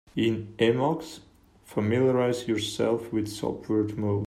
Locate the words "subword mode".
3.27-4.19